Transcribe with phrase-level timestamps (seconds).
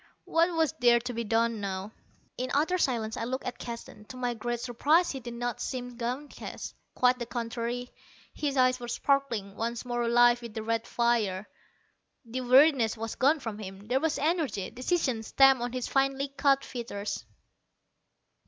[0.25, 1.91] What was there to be done now?
[2.35, 4.05] In utter silence I looked at Keston.
[4.05, 6.73] To my great surprise he did not seem downcast.
[6.95, 7.91] Quite the contrary.
[8.33, 11.47] His eyes were sparkling, once more alive with the red fire.
[12.25, 16.65] The weariness was gone from him; there was energy, decision stamped on his finely cut
[16.65, 17.23] features.